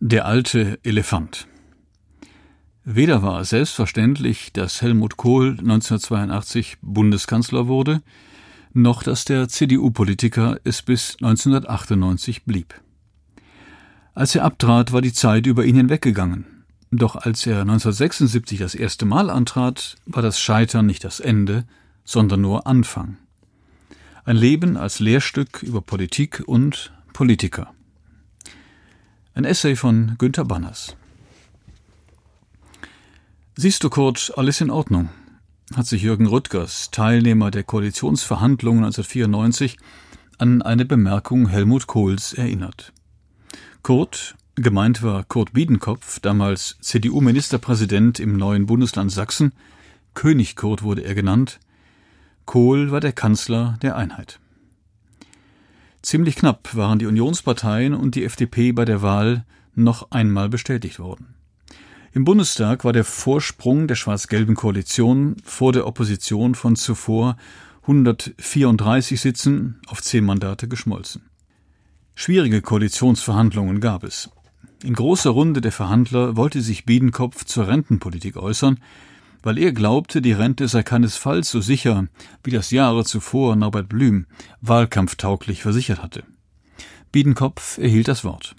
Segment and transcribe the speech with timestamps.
[0.00, 1.48] Der alte Elefant.
[2.84, 8.02] Weder war es selbstverständlich, dass Helmut Kohl 1982 Bundeskanzler wurde,
[8.74, 12.74] noch dass der CDU-Politiker es bis 1998 blieb.
[14.12, 16.44] Als er abtrat, war die Zeit über ihn hinweggegangen.
[16.90, 21.64] Doch als er 1976 das erste Mal antrat, war das Scheitern nicht das Ende,
[22.04, 23.16] sondern nur Anfang.
[24.26, 27.72] Ein Leben als Lehrstück über Politik und Politiker.
[29.36, 30.96] Ein Essay von Günter Banners.
[33.54, 35.10] Siehst du, Kurt, alles in Ordnung?
[35.74, 39.76] hat sich Jürgen Rüttgers, Teilnehmer der Koalitionsverhandlungen 1994,
[40.38, 42.94] an eine Bemerkung Helmut Kohls erinnert.
[43.82, 49.52] Kurt, gemeint war Kurt Biedenkopf, damals CDU-Ministerpräsident im neuen Bundesland Sachsen,
[50.14, 51.60] König Kurt wurde er genannt,
[52.46, 54.40] Kohl war der Kanzler der Einheit.
[56.06, 61.34] Ziemlich knapp waren die Unionsparteien und die FDP bei der Wahl noch einmal bestätigt worden.
[62.12, 67.36] Im Bundestag war der Vorsprung der schwarz-gelben Koalition vor der Opposition von zuvor
[67.82, 71.22] 134 Sitzen auf zehn Mandate geschmolzen.
[72.14, 74.30] Schwierige Koalitionsverhandlungen gab es.
[74.84, 78.78] In großer Runde der Verhandler wollte sich Biedenkopf zur Rentenpolitik äußern,
[79.46, 82.08] weil er glaubte, die Rente sei keinesfalls so sicher,
[82.42, 84.26] wie das Jahre zuvor Norbert Blüm
[84.60, 86.24] wahlkampftauglich versichert hatte.
[87.12, 88.56] Biedenkopf erhielt das Wort.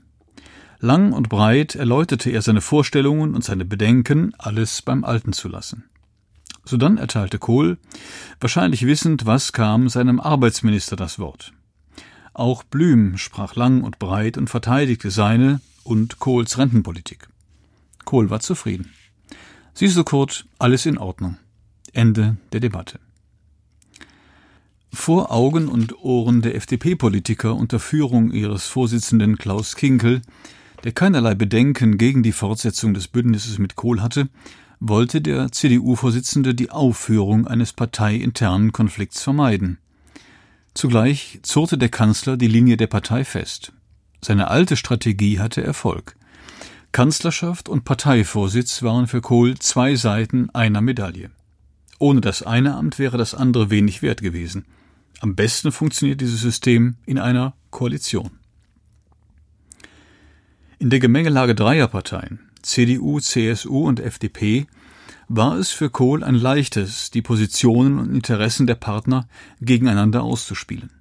[0.79, 5.83] Lang und breit erläuterte er seine Vorstellungen und seine Bedenken, alles beim Alten zu lassen.
[6.63, 7.79] Sodann erteilte Kohl,
[8.39, 11.51] wahrscheinlich wissend, was kam, seinem Arbeitsminister das Wort.
[12.33, 17.27] Auch Blüm sprach lang und breit und verteidigte seine und Kohls Rentenpolitik.
[18.05, 18.93] Kohl war zufrieden.
[19.79, 21.37] Siehst du, Kurt, alles in Ordnung.
[21.93, 22.99] Ende der Debatte.
[24.91, 30.23] Vor Augen und Ohren der FDP-Politiker unter Führung ihres Vorsitzenden Klaus Kinkel,
[30.83, 34.29] der keinerlei Bedenken gegen die Fortsetzung des Bündnisses mit Kohl hatte,
[34.79, 39.77] wollte der CDU-Vorsitzende die Aufführung eines parteiinternen Konflikts vermeiden.
[40.73, 43.73] Zugleich zurrte der Kanzler die Linie der Partei fest.
[44.25, 46.15] Seine alte Strategie hatte Erfolg.
[46.91, 51.29] Kanzlerschaft und Parteivorsitz waren für Kohl zwei Seiten einer Medaille.
[51.99, 54.65] Ohne das eine Amt wäre das andere wenig wert gewesen.
[55.19, 58.31] Am besten funktioniert dieses System in einer Koalition.
[60.79, 64.67] In der Gemengelage dreier Parteien CDU, CSU und FDP
[65.27, 69.27] war es für Kohl ein leichtes, die Positionen und Interessen der Partner
[69.61, 70.91] gegeneinander auszuspielen.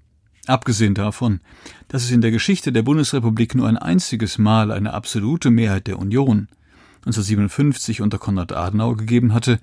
[0.47, 1.41] Abgesehen davon,
[1.89, 5.99] dass es in der Geschichte der Bundesrepublik nur ein einziges Mal eine absolute Mehrheit der
[5.99, 6.47] Union
[7.07, 9.59] 1957 unter Konrad Adenauer gegeben hatte,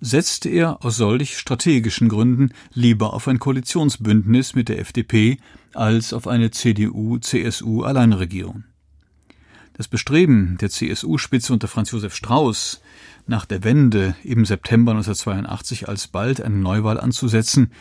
[0.00, 5.38] setzte er aus solch strategischen Gründen lieber auf ein Koalitionsbündnis mit der FDP
[5.72, 8.64] als auf eine CDU-CSU-Alleinregierung.
[9.72, 12.80] Das Bestreben der CSU-Spitze unter Franz Josef Strauß,
[13.26, 17.72] nach der Wende im September 1982 alsbald eine Neuwahl anzusetzen,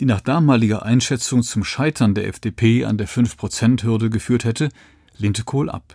[0.00, 4.68] die nach damaliger Einschätzung zum Scheitern der FDP an der 5-Prozent-Hürde geführt hätte,
[5.16, 5.94] lehnte Kohl ab.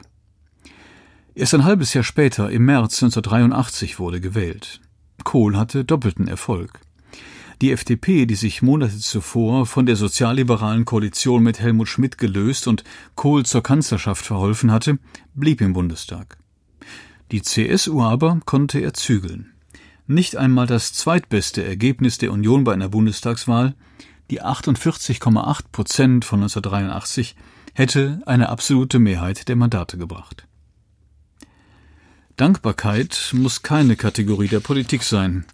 [1.36, 4.82] Erst ein halbes Jahr später, im März 1983, wurde gewählt.
[5.24, 6.80] Kohl hatte doppelten Erfolg.
[7.62, 12.84] Die FDP, die sich Monate zuvor von der sozialliberalen Koalition mit Helmut Schmidt gelöst und
[13.16, 15.00] Kohl zur Kanzlerschaft verholfen hatte,
[15.34, 16.38] blieb im Bundestag.
[17.32, 19.53] Die CSU aber konnte er zügeln.
[20.06, 23.74] Nicht einmal das zweitbeste Ergebnis der Union bei einer Bundestagswahl,
[24.30, 27.36] die 48,8 Prozent von 1983,
[27.74, 30.46] hätte eine absolute Mehrheit der Mandate gebracht.
[32.36, 35.46] Dankbarkeit muss keine Kategorie der Politik sein.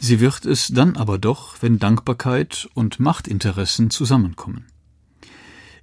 [0.00, 4.66] Sie wird es dann aber doch, wenn Dankbarkeit und Machtinteressen zusammenkommen.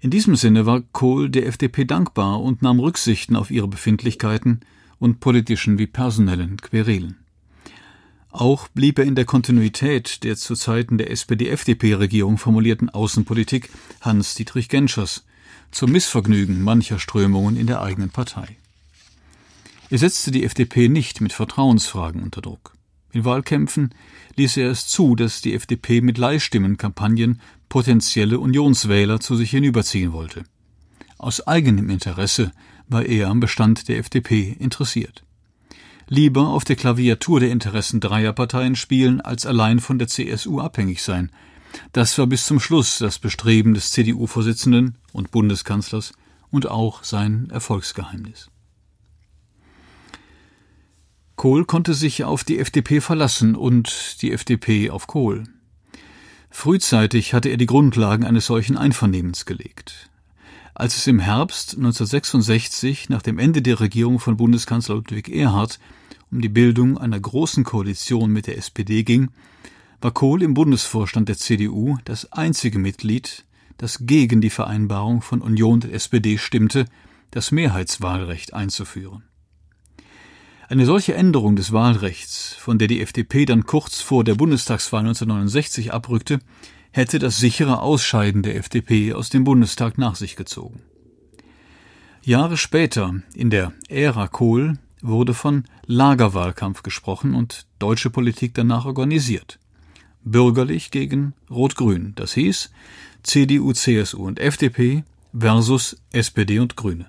[0.01, 4.61] In diesem Sinne war Kohl der FDP dankbar und nahm Rücksichten auf ihre Befindlichkeiten
[4.97, 7.17] und politischen wie personellen Querelen.
[8.31, 13.69] Auch blieb er in der Kontinuität der zu Zeiten der SPD-FDP-Regierung formulierten Außenpolitik
[14.01, 15.25] Hans-Dietrich Genschers
[15.71, 18.57] zum Missvergnügen mancher Strömungen in der eigenen Partei.
[19.89, 22.75] Er setzte die FDP nicht mit Vertrauensfragen unter Druck.
[23.11, 23.95] In Wahlkämpfen
[24.35, 30.43] ließ er es zu, dass die FDP mit Leihstimmenkampagnen potenzielle Unionswähler zu sich hinüberziehen wollte.
[31.17, 32.51] Aus eigenem Interesse
[32.87, 35.23] war er am Bestand der FDP interessiert
[36.09, 41.03] lieber auf der Klaviatur der Interessen dreier Parteien spielen, als allein von der CSU abhängig
[41.03, 41.31] sein.
[41.93, 46.13] Das war bis zum Schluss das Bestreben des CDU-Vorsitzenden und Bundeskanzlers
[46.49, 48.49] und auch sein Erfolgsgeheimnis.
[51.35, 55.45] Kohl konnte sich auf die FDP verlassen und die FDP auf Kohl.
[56.49, 60.09] Frühzeitig hatte er die Grundlagen eines solchen Einvernehmens gelegt.
[60.79, 65.77] Als es im Herbst 1966 nach dem Ende der Regierung von Bundeskanzler Ludwig Erhard
[66.31, 69.29] um die Bildung einer großen Koalition mit der SPD ging,
[69.99, 73.43] war Kohl im Bundesvorstand der CDU das einzige Mitglied,
[73.75, 76.85] das gegen die Vereinbarung von Union und SPD stimmte,
[77.31, 79.23] das Mehrheitswahlrecht einzuführen.
[80.69, 85.91] Eine solche Änderung des Wahlrechts, von der die FDP dann kurz vor der Bundestagswahl 1969
[85.91, 86.39] abrückte,
[86.91, 90.81] hätte das sichere Ausscheiden der FDP aus dem Bundestag nach sich gezogen.
[92.21, 99.59] Jahre später, in der Ära Kohl, wurde von Lagerwahlkampf gesprochen und deutsche Politik danach organisiert.
[100.23, 102.71] Bürgerlich gegen Rot-Grün, das hieß
[103.23, 105.03] CDU, CSU und FDP
[105.37, 107.07] versus SPD und Grüne.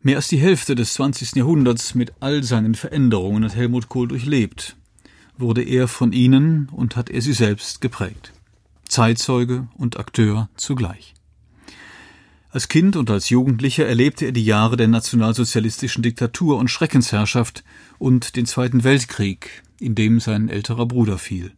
[0.00, 1.36] Mehr als die Hälfte des 20.
[1.36, 4.76] Jahrhunderts mit all seinen Veränderungen hat Helmut Kohl durchlebt
[5.38, 8.32] wurde er von ihnen und hat er sie selbst geprägt.
[8.88, 11.14] Zeitzeuge und Akteur zugleich.
[12.50, 17.64] Als Kind und als Jugendlicher erlebte er die Jahre der nationalsozialistischen Diktatur und Schreckensherrschaft
[17.98, 21.52] und den Zweiten Weltkrieg, in dem sein älterer Bruder fiel.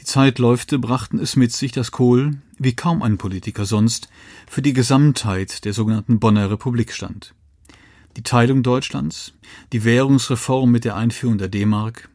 [0.00, 4.08] Die Zeitläufte brachten es mit sich, dass Kohl, wie kaum ein Politiker sonst,
[4.46, 7.34] für die Gesamtheit der sogenannten Bonner Republik stand.
[8.16, 9.34] Die Teilung Deutschlands,
[9.72, 12.08] die Währungsreform mit der Einführung der D-Mark,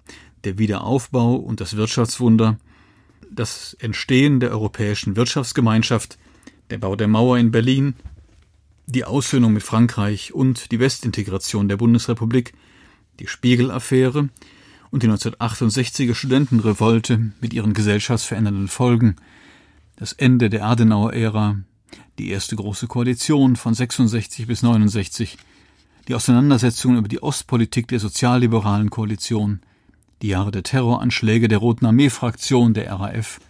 [0.44, 2.58] der Wiederaufbau und das Wirtschaftswunder,
[3.32, 6.18] das Entstehen der Europäischen Wirtschaftsgemeinschaft,
[6.70, 7.96] der Bau der Mauer in Berlin,
[8.86, 12.54] die Aussöhnung mit Frankreich und die Westintegration der Bundesrepublik,
[13.20, 14.30] die Spiegel-Affäre
[14.92, 19.16] und die 1968er Studentenrevolte mit ihren gesellschaftsverändernden Folgen,
[19.96, 21.60] das Ende der Adenauer-Ära,
[22.18, 25.38] die erste große Koalition von 66 bis 69,
[26.08, 29.62] die Auseinandersetzungen über die Ostpolitik der sozialliberalen Koalition,
[30.24, 33.42] die Jahre der Terroranschläge der Roten Armee-Fraktion der RAF,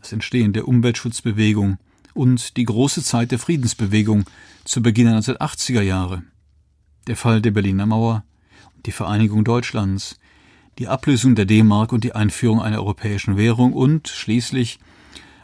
[0.00, 1.78] das Entstehen der Umweltschutzbewegung
[2.14, 4.24] und die große Zeit der Friedensbewegung
[4.64, 6.24] zu Beginn der 1980er Jahre,
[7.06, 8.24] der Fall der Berliner Mauer,
[8.86, 10.18] die Vereinigung Deutschlands,
[10.80, 14.80] die Ablösung der D-Mark und die Einführung einer europäischen Währung und schließlich,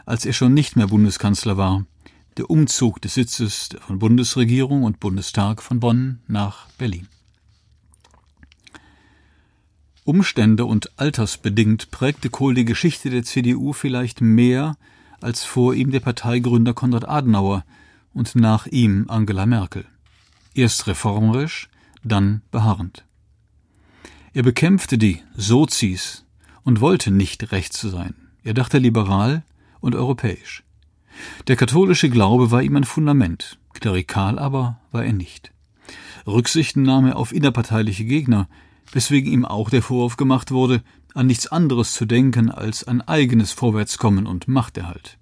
[0.05, 1.85] als er schon nicht mehr Bundeskanzler war,
[2.35, 7.07] der Umzug des Sitzes von Bundesregierung und Bundestag von Bonn nach Berlin.
[10.05, 14.75] Umstände und altersbedingt prägte Kohl die Geschichte der CDU vielleicht mehr
[15.21, 17.63] als vor ihm der Parteigründer Konrad Adenauer
[18.13, 19.85] und nach ihm Angela Merkel.
[20.53, 21.69] Erst reformerisch,
[22.03, 23.05] dann beharrend.
[24.33, 26.25] Er bekämpfte die Sozis
[26.63, 28.13] und wollte nicht rechts sein.
[28.43, 29.43] Er dachte liberal
[29.79, 30.63] und europäisch.
[31.47, 35.51] Der katholische Glaube war ihm ein Fundament, klerikal aber war er nicht.
[36.25, 38.47] Rücksichten nahm er auf innerparteiliche Gegner,
[38.91, 40.83] weswegen ihm auch der Vorwurf gemacht wurde,
[41.13, 45.17] an nichts anderes zu denken als an eigenes Vorwärtskommen und Machterhalt.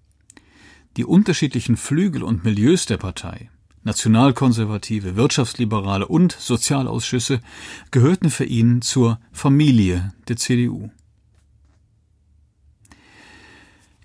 [0.97, 3.49] Die unterschiedlichen Flügel und Milieus der Partei,
[3.83, 7.39] Nationalkonservative, Wirtschaftsliberale und Sozialausschüsse,
[7.91, 10.89] gehörten für ihn zur Familie der CDU.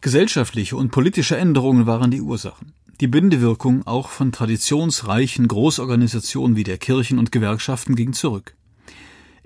[0.00, 2.72] Gesellschaftliche und politische Änderungen waren die Ursachen.
[3.00, 8.54] Die Bindewirkung auch von traditionsreichen Großorganisationen wie der Kirchen und Gewerkschaften ging zurück.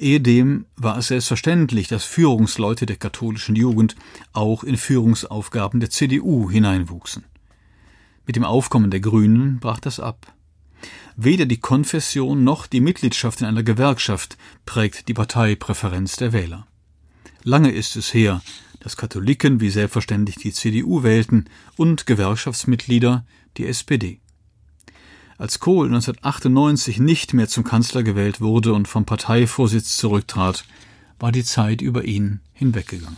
[0.01, 3.97] Ehedem war es selbstverständlich, dass Führungsleute der katholischen Jugend
[4.33, 7.25] auch in Führungsaufgaben der CDU hineinwuchsen.
[8.27, 10.33] Mit dem Aufkommen der Grünen brach das ab.
[11.17, 16.67] Weder die Konfession noch die Mitgliedschaft in einer Gewerkschaft prägt die Parteipräferenz der Wähler.
[17.43, 18.41] Lange ist es her,
[18.81, 21.45] dass Katholiken wie selbstverständlich die CDU wählten
[21.77, 23.27] und Gewerkschaftsmitglieder
[23.59, 24.21] die SPD.
[25.41, 30.67] Als Kohl 1998 nicht mehr zum Kanzler gewählt wurde und vom Parteivorsitz zurücktrat,
[31.19, 33.17] war die Zeit über ihn hinweggegangen.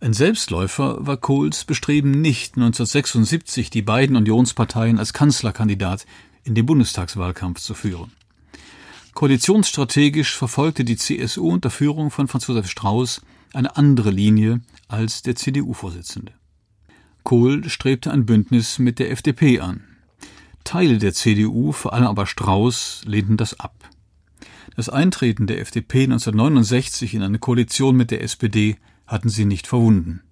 [0.00, 6.06] Ein Selbstläufer war Kohls Bestreben nicht, 1976 die beiden Unionsparteien als Kanzlerkandidat
[6.44, 8.12] in den Bundestagswahlkampf zu führen.
[9.12, 13.20] Koalitionsstrategisch verfolgte die CSU unter Führung von Franz Josef Strauß
[13.52, 16.39] eine andere Linie als der CDU-Vorsitzende.
[17.24, 19.84] Kohl strebte ein Bündnis mit der FDP an.
[20.64, 23.88] Teile der CDU, vor allem aber Strauß, lehnten das ab.
[24.76, 30.22] Das Eintreten der FDP 1969 in eine Koalition mit der SPD hatten sie nicht verwunden.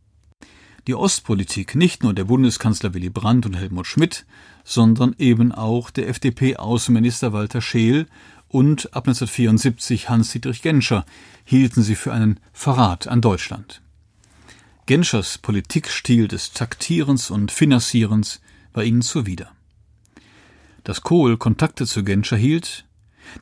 [0.87, 4.25] Die Ostpolitik nicht nur der Bundeskanzler Willy Brandt und Helmut Schmidt,
[4.64, 8.07] sondern eben auch der FDP-Außenminister Walter Scheel
[8.49, 11.04] und ab 1974 Hans-Dietrich Genscher
[11.45, 13.83] hielten sie für einen Verrat an Deutschland.
[14.88, 18.40] Genschers Politikstil des Taktierens und Financierens
[18.73, 19.50] war ihnen zuwider.
[20.83, 22.87] Dass Kohl Kontakte zu Genscher hielt,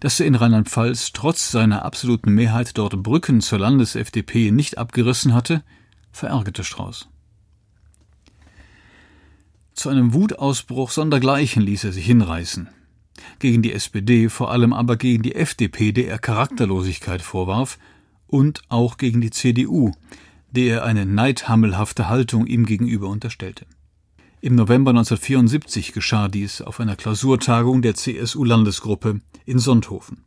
[0.01, 5.63] dass er in Rheinland-Pfalz trotz seiner absoluten Mehrheit dort Brücken zur Landes-FDP nicht abgerissen hatte,
[6.11, 7.09] verärgerte Strauß.
[9.73, 12.71] Zu einem Wutausbruch sondergleichen ließ er sich hinreißen.
[13.39, 17.79] Gegen die SPD, vor allem aber gegen die FDP, der er Charakterlosigkeit vorwarf,
[18.27, 19.93] und auch gegen die CDU,
[20.57, 23.67] der er eine neidhammelhafte Haltung ihm gegenüber unterstellte.
[24.41, 30.25] Im November 1974 geschah dies auf einer Klausurtagung der CSU-Landesgruppe in Sonthofen.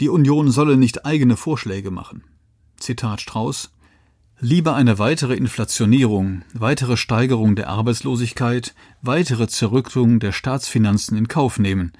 [0.00, 2.22] Die Union solle nicht eigene Vorschläge machen.
[2.78, 3.72] Zitat Strauß
[4.38, 11.92] Lieber eine weitere Inflationierung, weitere Steigerung der Arbeitslosigkeit, weitere Zerrückung der Staatsfinanzen in Kauf nehmen,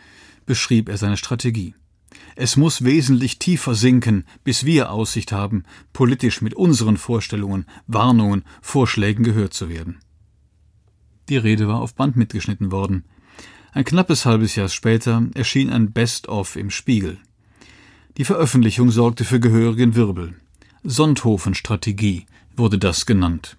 [0.46, 1.74] beschrieb er seine Strategie.
[2.34, 9.24] Es muss wesentlich tiefer sinken, bis wir Aussicht haben, politisch mit unseren Vorstellungen, Warnungen, Vorschlägen
[9.24, 10.00] gehört zu werden.
[11.28, 13.04] Die Rede war auf Band mitgeschnitten worden.
[13.72, 17.18] Ein knappes halbes Jahr später erschien ein Best-of im Spiegel.
[18.18, 20.34] Die Veröffentlichung sorgte für gehörigen Wirbel.
[20.82, 22.26] Sonthofen-Strategie
[22.56, 23.56] wurde das genannt.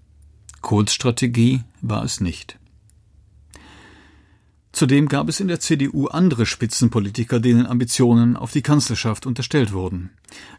[0.61, 2.59] Kohls Strategie war es nicht.
[4.73, 10.09] Zudem gab es in der CDU andere Spitzenpolitiker, denen Ambitionen auf die Kanzlerschaft unterstellt wurden.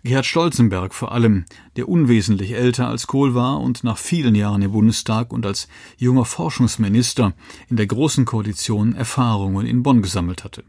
[0.04, 4.70] Gerhard Stolzenberg vor allem, der unwesentlich älter als Kohl war und nach vielen Jahren im
[4.70, 5.66] Bundestag und als
[5.98, 7.34] junger Forschungsminister
[7.68, 10.62] in der Großen Koalition Erfahrungen in Bonn gesammelt hatte.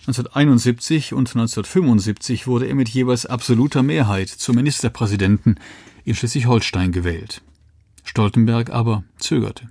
[0.00, 5.58] 1971 und 1975 wurde er mit jeweils absoluter Mehrheit zum Ministerpräsidenten
[6.04, 7.40] in Schleswig-Holstein gewählt.
[8.04, 9.70] Stoltenberg aber zögerte.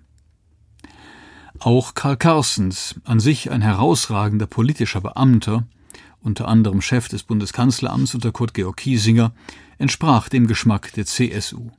[1.59, 5.65] Auch Karl Carstens, an sich ein herausragender politischer Beamter,
[6.21, 9.31] unter anderem Chef des Bundeskanzleramts unter Kurt Georg Kiesinger,
[9.77, 11.71] entsprach dem Geschmack der CSU.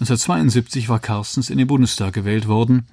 [0.00, 2.86] 1972 war Carstens in den Bundestag gewählt worden,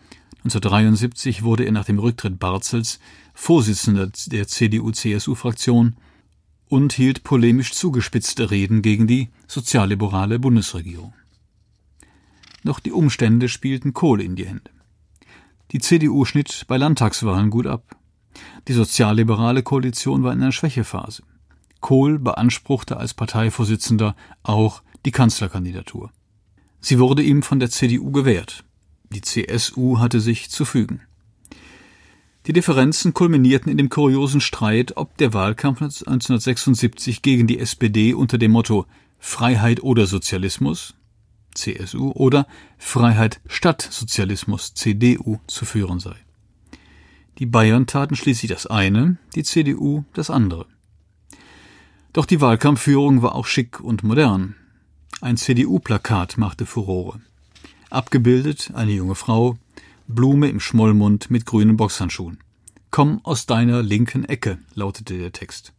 [0.44, 3.00] 1973 wurde er nach dem Rücktritt Barzels
[3.34, 5.98] Vorsitzender der CDU-CSU-Fraktion
[6.68, 11.14] und hielt polemisch zugespitzte Reden gegen die sozialliberale Bundesregierung.
[12.64, 14.72] Doch die Umstände spielten Kohle in die Hände.
[15.72, 17.96] Die CDU schnitt bei Landtagswahlen gut ab.
[18.68, 21.24] Die sozialliberale Koalition war in einer Schwächephase.
[21.80, 26.12] Kohl beanspruchte als Parteivorsitzender auch die Kanzlerkandidatur.
[26.82, 28.64] Sie wurde ihm von der CDU gewährt.
[29.12, 31.02] Die CSU hatte sich zu fügen.
[32.48, 38.38] Die Differenzen kulminierten in dem kuriosen Streit, ob der Wahlkampf 1976 gegen die SPD unter
[38.38, 38.86] dem Motto
[39.20, 40.96] Freiheit oder Sozialismus
[41.54, 46.16] CSU oder Freiheit statt Sozialismus CDU zu führen sei.
[47.38, 50.66] Die Bayern taten schließlich das eine, die CDU das andere.
[52.12, 54.56] Doch die Wahlkampfführung war auch schick und modern.
[55.22, 57.22] Ein CDU-Plakat machte Furore.
[57.90, 59.58] Abgebildet eine junge Frau,
[60.08, 62.40] Blume im Schmollmund mit grünen Boxhandschuhen.
[62.92, 65.74] Komm aus deiner linken Ecke, lautete der Text.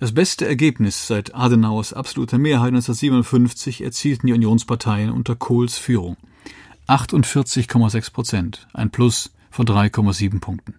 [0.00, 6.16] Das beste Ergebnis seit Adenauers absoluter Mehrheit 1957 erzielten die Unionsparteien unter Kohls Führung.
[6.86, 10.74] 48,6 Prozent, ein Plus von 3,7 Punkten.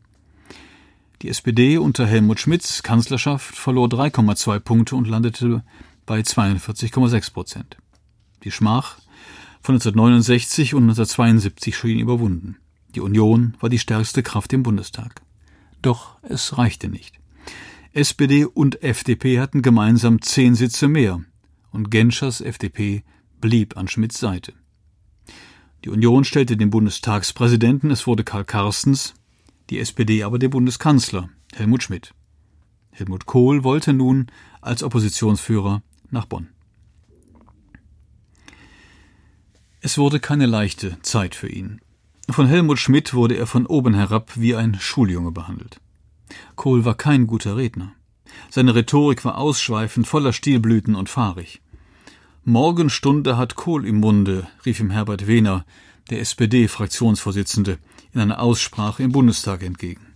[1.21, 5.63] Die SPD unter Helmut Schmidts Kanzlerschaft verlor 3,2 Punkte und landete
[6.05, 7.75] bei 42,6 Prozent.
[8.45, 8.99] Die Schmach
[9.61, 12.55] von 1969 und 1972 schien überwunden.
[12.95, 15.21] Die Union war die stärkste Kraft im Bundestag.
[15.81, 17.18] Doch es reichte nicht.
[17.91, 21.21] SPD und FDP hatten gemeinsam zehn Sitze mehr,
[21.71, 23.03] und Genschers FDP
[23.41, 24.53] blieb an Schmidts Seite.
[25.83, 29.15] Die Union stellte den Bundestagspräsidenten, es wurde Karl Carstens,
[29.71, 32.13] die SPD aber der Bundeskanzler, Helmut Schmidt.
[32.91, 34.27] Helmut Kohl wollte nun
[34.61, 35.81] als Oppositionsführer
[36.11, 36.49] nach Bonn.
[39.81, 41.81] Es wurde keine leichte Zeit für ihn.
[42.29, 45.79] Von Helmut Schmidt wurde er von oben herab wie ein Schuljunge behandelt.
[46.55, 47.93] Kohl war kein guter Redner.
[48.49, 51.61] Seine Rhetorik war ausschweifend, voller Stilblüten und fahrig.
[52.45, 55.65] Morgenstunde hat Kohl im Munde, rief ihm Herbert Wehner,
[56.09, 57.77] der SPD-Fraktionsvorsitzende,
[58.13, 60.07] in einer Aussprache im Bundestag entgegen.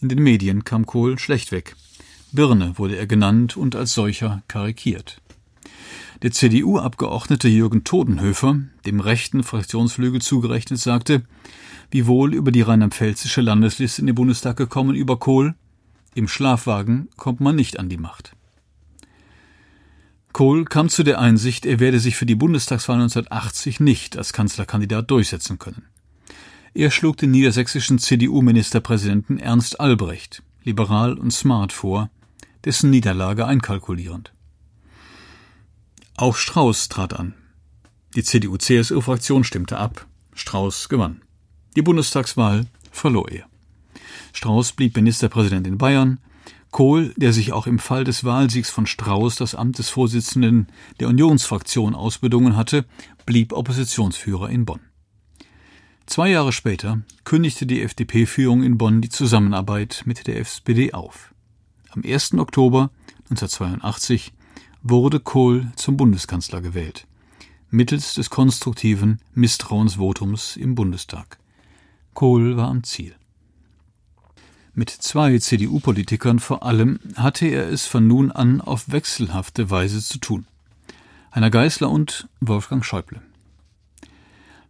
[0.00, 1.76] In den Medien kam Kohl schlecht weg.
[2.32, 5.20] Birne wurde er genannt und als solcher karikiert.
[6.22, 11.22] Der CDU-Abgeordnete Jürgen Todenhöfer, dem rechten Fraktionsflügel zugerechnet, sagte,
[11.90, 15.54] wie wohl über die rheinland-pfälzische Landesliste in den Bundestag gekommen über Kohl.
[16.14, 18.32] Im Schlafwagen kommt man nicht an die Macht.
[20.32, 25.10] Kohl kam zu der Einsicht, er werde sich für die Bundestagswahl 1980 nicht als Kanzlerkandidat
[25.10, 25.84] durchsetzen können.
[26.72, 32.10] Er schlug den niedersächsischen CDU-Ministerpräsidenten Ernst Albrecht, liberal und smart vor,
[32.64, 34.32] dessen Niederlage einkalkulierend.
[36.16, 37.34] Auch Strauß trat an.
[38.14, 40.06] Die CDU-CSU-Fraktion stimmte ab.
[40.34, 41.22] Strauß gewann.
[41.76, 43.46] Die Bundestagswahl verlor er.
[44.32, 46.18] Strauß blieb Ministerpräsident in Bayern.
[46.70, 50.68] Kohl, der sich auch im Fall des Wahlsiegs von Strauß das Amt des Vorsitzenden
[51.00, 52.84] der Unionsfraktion ausbedungen hatte,
[53.26, 54.80] blieb Oppositionsführer in Bonn.
[56.06, 61.32] Zwei Jahre später kündigte die FDP-Führung in Bonn die Zusammenarbeit mit der SPD auf.
[61.90, 62.34] Am 1.
[62.34, 62.90] Oktober
[63.30, 64.32] 1982
[64.82, 67.06] wurde Kohl zum Bundeskanzler gewählt,
[67.70, 71.39] mittels des konstruktiven Misstrauensvotums im Bundestag.
[72.14, 73.14] Kohl war am Ziel.
[74.72, 80.18] Mit zwei CDU-Politikern vor allem hatte er es von nun an auf wechselhafte Weise zu
[80.18, 80.46] tun.
[81.34, 83.20] Heiner Geißler und Wolfgang Schäuble.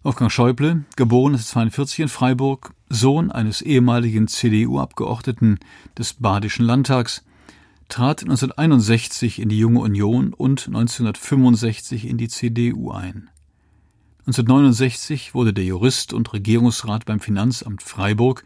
[0.03, 5.59] Wolfgang Schäuble, geboren 1942 in Freiburg, Sohn eines ehemaligen CDU-Abgeordneten
[5.99, 7.23] des Badischen Landtags,
[7.91, 13.29] trat 1961 in die Junge Union und 1965 in die CDU ein.
[14.31, 18.45] 1969 wurde der Jurist und Regierungsrat beim Finanzamt Freiburg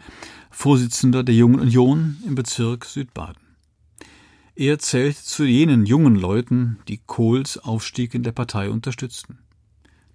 [0.50, 3.42] Vorsitzender der Jungen Union im Bezirk Südbaden.
[4.54, 9.40] Er zählt zu jenen jungen Leuten, die Kohls Aufstieg in der Partei unterstützten.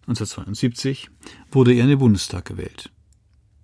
[0.07, 1.11] 1972
[1.51, 2.91] wurde er in den Bundestag gewählt.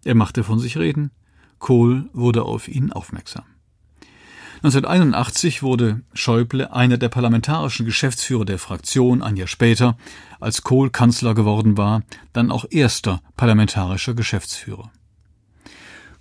[0.03, 1.09] Er machte von sich reden.
[1.57, 3.45] Kohl wurde auf ihn aufmerksam.
[4.65, 9.95] 1981 wurde Schäuble einer der parlamentarischen Geschäftsführer der Fraktion, ein Jahr später,
[10.39, 12.01] als Kohl Kanzler geworden war,
[12.34, 14.91] dann auch erster parlamentarischer Geschäftsführer.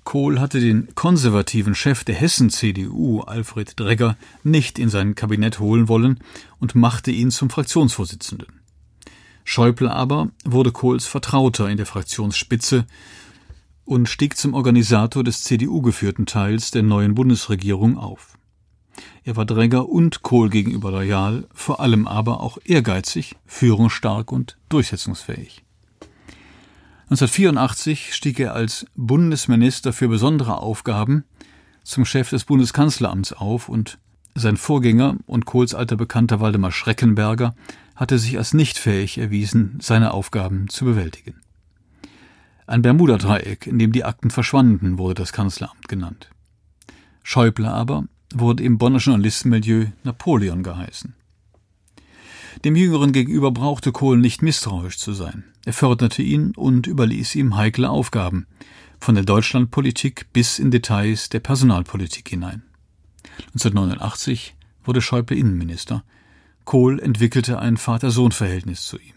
[0.05, 6.21] Kohl hatte den konservativen Chef der Hessen-CDU, Alfred Dregger, nicht in sein Kabinett holen wollen
[6.59, 8.61] und machte ihn zum Fraktionsvorsitzenden.
[9.45, 12.85] Schäuble aber wurde Kohls Vertrauter in der Fraktionsspitze
[13.85, 18.39] und stieg zum Organisator des CDU-geführten Teils der neuen Bundesregierung auf.
[19.25, 25.63] Er war Dräger und Kohl gegenüber loyal, vor allem aber auch ehrgeizig, führungsstark und durchsetzungsfähig.
[27.05, 31.25] 1984 stieg er als Bundesminister für besondere Aufgaben
[31.83, 33.99] zum Chef des Bundeskanzleramts auf und
[34.35, 37.55] sein Vorgänger und Kohls alter Bekannter Waldemar Schreckenberger
[37.95, 41.44] hatte sich als nicht fähig erwiesen, seine Aufgaben zu bewältigen.
[42.67, 46.31] Ein Bermuda-Dreieck, in dem die Akten verschwanden, wurde das Kanzleramt genannt.
[47.23, 51.15] Schäuble aber wurde im Bonner Journalistenmilieu Napoleon geheißen.
[52.65, 55.45] Dem Jüngeren gegenüber brauchte Kohl nicht misstrauisch zu sein.
[55.65, 58.47] Er förderte ihn und überließ ihm heikle Aufgaben,
[58.99, 62.63] von der Deutschlandpolitik bis in Details der Personalpolitik hinein.
[63.49, 66.05] 1989 wurde Schäuble Innenminister.
[66.65, 69.15] Kohl entwickelte ein Vater-Sohn-Verhältnis zu ihm.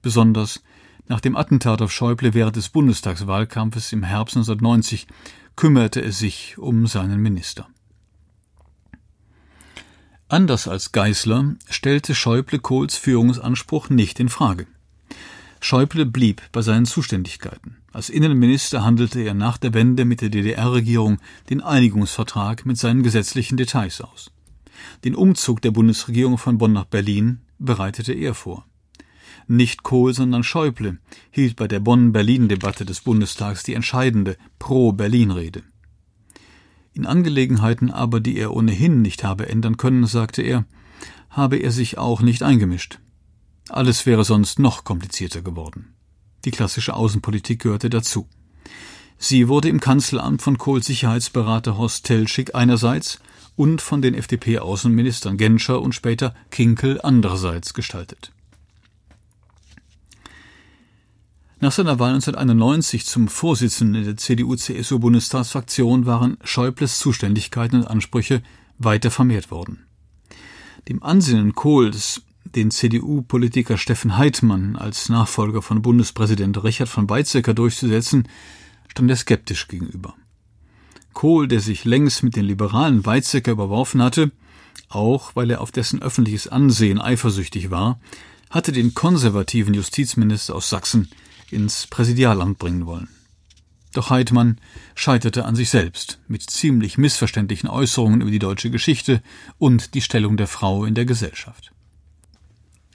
[0.00, 0.62] Besonders
[1.10, 5.08] nach dem Attentat auf Schäuble während des Bundestagswahlkampfes im Herbst 1990
[5.56, 7.66] kümmerte er sich um seinen Minister.
[10.28, 14.68] Anders als Geißler stellte Schäuble Kohls Führungsanspruch nicht in Frage.
[15.60, 17.78] Schäuble blieb bei seinen Zuständigkeiten.
[17.92, 21.18] Als Innenminister handelte er nach der Wende mit der DDR-Regierung
[21.50, 24.30] den Einigungsvertrag mit seinen gesetzlichen Details aus.
[25.02, 28.64] Den Umzug der Bundesregierung von Bonn nach Berlin bereitete er vor.
[29.52, 30.98] Nicht Kohl, sondern Schäuble
[31.32, 35.64] hielt bei der Bonn-Berlin-Debatte des Bundestags die entscheidende Pro-Berlin-Rede.
[36.92, 40.66] In Angelegenheiten aber, die er ohnehin nicht habe ändern können, sagte er,
[41.30, 43.00] habe er sich auch nicht eingemischt.
[43.68, 45.94] Alles wäre sonst noch komplizierter geworden.
[46.44, 48.28] Die klassische Außenpolitik gehörte dazu.
[49.18, 53.18] Sie wurde im Kanzleramt von Kohls Sicherheitsberater Horst Telschik einerseits
[53.56, 58.30] und von den FDP-Außenministern Genscher und später Kinkel andererseits gestaltet.
[61.62, 68.42] Nach seiner Wahl 1991 zum Vorsitzenden der CDU-CSU-Bundestagsfraktion waren Schäubles Zuständigkeiten und Ansprüche
[68.78, 69.84] weiter vermehrt worden.
[70.88, 78.26] Dem Ansinnen Kohls, den CDU-Politiker Steffen Heidmann als Nachfolger von Bundespräsident Richard von Weizsäcker durchzusetzen,
[78.88, 80.14] stand er skeptisch gegenüber.
[81.12, 84.32] Kohl, der sich längst mit den liberalen Weizsäcker überworfen hatte,
[84.88, 88.00] auch weil er auf dessen öffentliches Ansehen eifersüchtig war,
[88.48, 91.10] hatte den konservativen Justizminister aus Sachsen
[91.52, 93.08] ins Präsidialamt bringen wollen.
[93.92, 94.60] Doch Heidmann
[94.94, 99.22] scheiterte an sich selbst mit ziemlich missverständlichen Äußerungen über die deutsche Geschichte
[99.58, 101.72] und die Stellung der Frau in der Gesellschaft.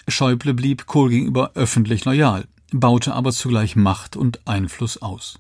[0.08, 5.40] Schäuble blieb Kohl gegenüber öffentlich loyal, baute aber zugleich Macht und Einfluss aus.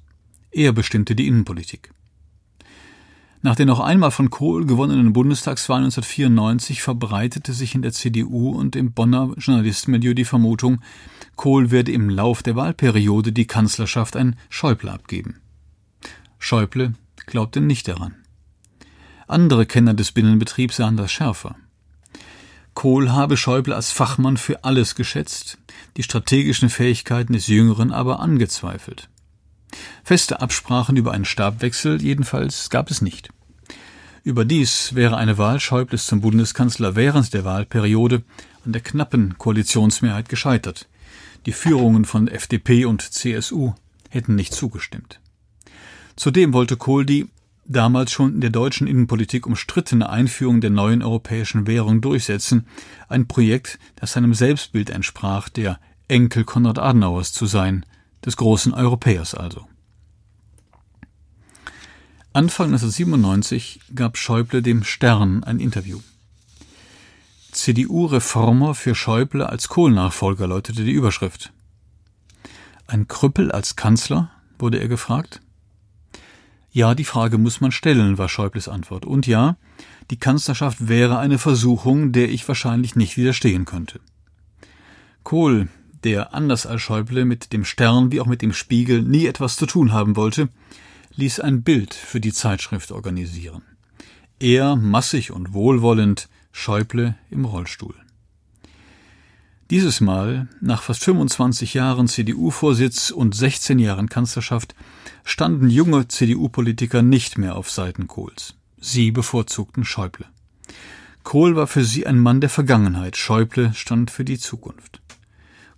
[0.52, 1.92] Er bestimmte die Innenpolitik.
[3.46, 8.76] Nach der noch einmal von Kohl gewonnenen Bundestagswahl 1994 verbreitete sich in der CDU und
[8.76, 10.82] im Bonner Journalistenmilieu die Vermutung,
[11.36, 15.42] Kohl werde im Lauf der Wahlperiode die Kanzlerschaft an Schäuble abgeben.
[16.40, 16.96] Schäuble
[17.28, 18.16] glaubte nicht daran.
[19.28, 21.56] Andere Kenner des Binnenbetriebs sahen das schärfer.
[22.74, 25.60] Kohl habe Schäuble als Fachmann für alles geschätzt,
[25.98, 29.08] die strategischen Fähigkeiten des Jüngeren aber angezweifelt.
[30.04, 33.30] Feste Absprachen über einen Stabwechsel jedenfalls gab es nicht.
[34.26, 38.24] Überdies wäre eine Wahl Schäubles zum Bundeskanzler während der Wahlperiode
[38.66, 40.88] an der knappen Koalitionsmehrheit gescheitert.
[41.46, 43.76] Die Führungen von FDP und CSU
[44.10, 45.22] hätten nicht zugestimmt.
[46.16, 47.28] Zudem wollte Kohl die
[47.66, 52.66] damals schon in der deutschen Innenpolitik umstrittene Einführung der neuen europäischen Währung durchsetzen,
[53.08, 57.86] ein Projekt, das seinem Selbstbild entsprach, der Enkel Konrad Adenauers zu sein,
[58.26, 59.68] des großen Europäers also.
[62.36, 66.02] Anfang 1997 gab Schäuble dem Stern ein Interview.
[67.54, 71.54] CDU-Reformer für Schäuble als Kohl-Nachfolger lautete die Überschrift.
[72.88, 74.32] Ein Krüppel als Kanzler?
[74.60, 75.40] wurde er gefragt.
[76.74, 79.06] Ja, die Frage muss man stellen, war Schäubles Antwort.
[79.06, 79.56] Und ja,
[80.12, 84.02] die Kanzlerschaft wäre eine Versuchung, der ich wahrscheinlich nicht widerstehen könnte.
[85.24, 85.70] Kohl,
[86.04, 89.66] der anders als Schäuble mit dem Stern wie auch mit dem Spiegel nie etwas zu
[89.66, 90.50] tun haben wollte,
[91.16, 93.62] ließ ein Bild für die Zeitschrift organisieren.
[94.40, 97.96] Er massig und wohlwollend, Schäuble im Rollstuhl.
[99.72, 104.76] Dieses Mal, nach fast 25 Jahren CDU-Vorsitz und 16 Jahren Kanzlerschaft,
[105.24, 108.56] standen junge CDU-Politiker nicht mehr auf Seiten Kohls.
[108.80, 110.28] Sie bevorzugten Schäuble.
[111.24, 115.02] Kohl war für sie ein Mann der Vergangenheit, Schäuble stand für die Zukunft.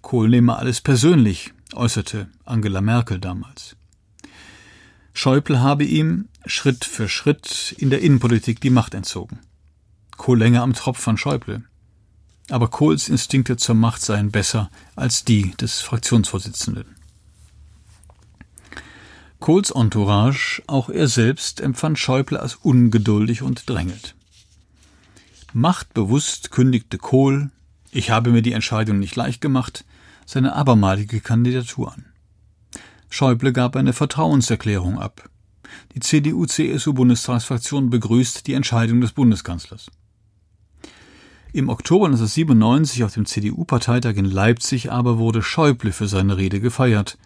[0.01, 3.77] Kohl nehme alles persönlich, äußerte Angela Merkel damals.
[5.19, 9.39] Schäuble habe ihm Schritt für Schritt in der Innenpolitik die Macht entzogen.
[10.15, 11.63] Kohl länger am Tropf von Schäuble.
[12.49, 16.85] Aber Kohls Instinkte zur Macht seien besser als die des Fraktionsvorsitzenden.
[19.39, 24.13] Kohls Entourage, auch er selbst, empfand Schäuble als ungeduldig und drängelt.
[25.51, 27.49] Machtbewusst kündigte Kohl,
[27.89, 29.83] ich habe mir die Entscheidung nicht leicht gemacht,
[30.27, 32.05] seine abermalige Kandidatur an.
[33.09, 35.29] Schäuble gab eine Vertrauenserklärung ab.
[35.93, 39.87] Die CDU-CSU-Bundestagsfraktion begrüßt die Entscheidung des Bundeskanzlers.
[41.53, 47.17] Im Oktober 1997 auf dem CDU-Parteitag in Leipzig aber wurde Schäuble für seine Rede gefeiert.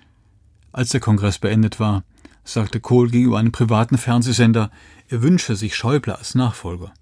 [0.71, 2.03] Als der Kongress beendet war,
[2.43, 4.71] sagte Kohl gegenüber einem privaten Fernsehsender,
[5.09, 6.93] er wünsche sich Schäuble als Nachfolger.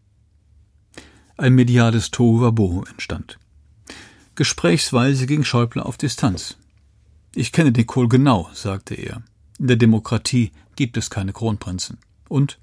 [1.37, 3.37] Ein mediales Tohuwabohu entstand.
[4.35, 6.57] Gesprächsweise ging Schäuble auf Distanz.
[7.35, 9.21] Ich kenne den Kohl genau, sagte er.
[9.59, 11.97] In der Demokratie gibt es keine Kronprinzen.
[12.27, 12.57] Und?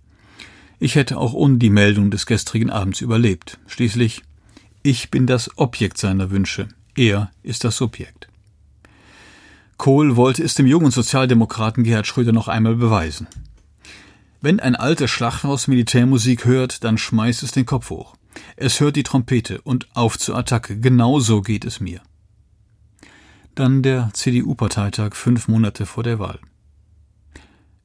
[0.78, 3.58] Ich hätte auch ohne die Meldung des gestrigen Abends überlebt.
[3.66, 4.22] Schließlich,
[4.82, 6.68] ich bin das Objekt seiner Wünsche.
[6.96, 8.28] Er ist das Subjekt.
[9.76, 13.26] Kohl wollte es dem jungen Sozialdemokraten Gerhard Schröder noch einmal beweisen.
[14.40, 18.16] Wenn ein altes Schlachthaus Militärmusik hört, dann schmeißt es den Kopf hoch.
[18.56, 20.78] Es hört die Trompete und auf zur Attacke.
[20.78, 22.00] Genau so geht es mir.
[23.56, 26.38] Dann der CDU-Parteitag fünf Monate vor der Wahl.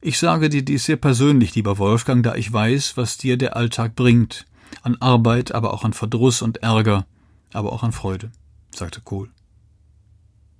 [0.02, 3.96] Ich sage dir dies sehr persönlich, lieber Wolfgang, da ich weiß, was dir der Alltag
[3.96, 4.46] bringt.
[4.82, 7.06] An Arbeit, aber auch an Verdruss und Ärger,
[7.54, 8.30] aber auch an Freude,
[8.74, 9.30] sagte Kohl.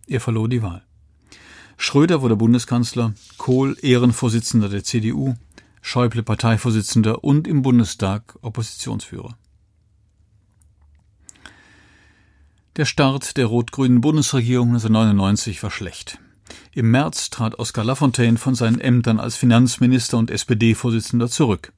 [0.07, 0.83] Er verlor die Wahl.
[1.77, 5.35] Schröder wurde Bundeskanzler, Kohl Ehrenvorsitzender der CDU,
[5.83, 9.37] Schäuble Parteivorsitzender und im Bundestag Oppositionsführer.
[12.77, 16.19] Der Start der rot-grünen Bundesregierung 1999 war schlecht.
[16.73, 21.75] Im März trat Oskar Lafontaine von seinen Ämtern als Finanzminister und SPD-Vorsitzender zurück.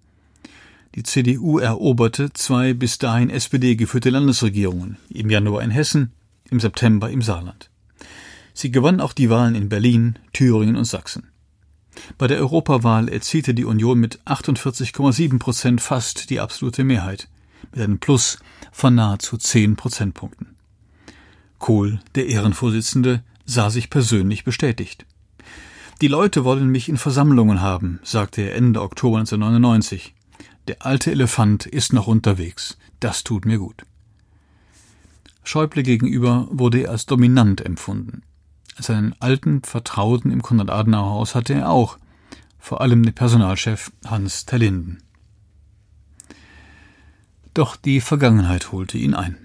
[0.95, 6.13] Die CDU eroberte zwei bis dahin SPD geführte Landesregierungen, im Januar in Hessen,
[6.49, 7.71] im September im Saarland.
[8.53, 11.27] Sie gewann auch die Wahlen in Berlin, Thüringen und Sachsen.
[12.19, 17.27] Bei der Europawahl erzielte die Union mit 48,7 Prozent fast die absolute Mehrheit,
[17.73, 18.39] mit einem Plus
[18.71, 20.54] von nahezu 10 Prozentpunkten.
[21.65, 25.07] Kohl, der Ehrenvorsitzende, sah sich persönlich bestätigt.
[26.03, 30.15] Die Leute wollen mich in Versammlungen haben, sagte er Ende Oktober 1999.
[30.69, 32.77] Der alte Elefant ist noch unterwegs.
[33.01, 33.87] Das tut mir gut.
[35.43, 38.25] Schäuble gegenüber wurde er als dominant empfunden.
[38.79, 41.97] Seinen alten Vertrauten im Konrad-Adenauer-Haus hatte er auch,
[42.59, 44.99] vor allem den Personalchef Hans Terlinden.
[47.55, 49.39] Doch die Vergangenheit holte ihn ein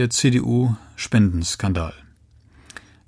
[0.00, 1.92] der CDU-Spendenskandal.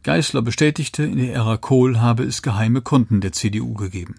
[0.02, 4.16] Geißler bestätigte, in der Ära Kohl habe es geheime Konten der CDU gegeben.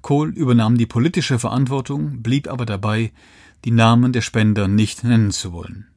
[0.00, 3.10] Kohl übernahm die politische Verantwortung, blieb aber dabei,
[3.64, 5.88] die Namen der Spender nicht nennen zu wollen.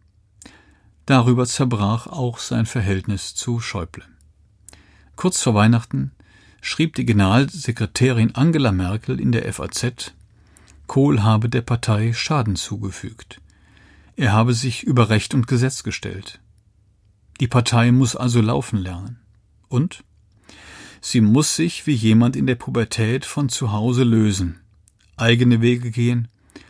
[1.05, 4.03] Darüber zerbrach auch sein Verhältnis zu Schäuble.
[5.15, 6.11] Kurz vor Weihnachten
[6.59, 10.15] schrieb die Generalsekretärin Angela Merkel in der FAZ,
[10.87, 13.42] Kohl habe der Partei Schaden zugefügt.
[14.15, 16.39] Er habe sich über Recht und Gesetz gestellt.
[17.39, 19.19] Die Partei muss also laufen lernen.
[19.67, 20.03] Und?
[21.01, 24.61] Sie muss sich wie jemand in der Pubertät von zu Hause lösen,
[25.17, 26.27] eigene Wege gehen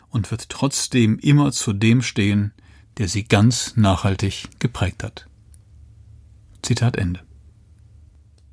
[0.10, 2.54] und wird trotzdem immer zu dem stehen,
[2.98, 5.28] der sie ganz nachhaltig geprägt hat.
[6.62, 7.22] Zitat Ende.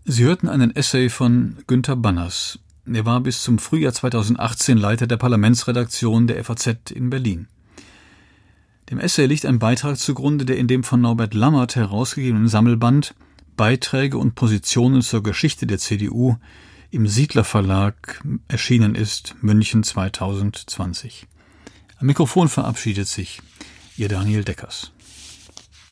[0.05, 2.59] Sie hörten einen Essay von Günter Banners.
[2.87, 7.47] Er war bis zum Frühjahr 2018 Leiter der Parlamentsredaktion der FAZ in Berlin.
[8.91, 13.15] Dem Essay liegt ein Beitrag zugrunde, der in dem von Norbert Lammert herausgegebenen Sammelband
[13.57, 16.37] Beiträge und Positionen zur Geschichte der CDU
[16.91, 21.29] im Siedler Verlag erschienen ist, München 2020.
[21.99, 23.41] Am Mikrofon verabschiedet sich
[23.97, 24.91] Ihr Daniel Deckers.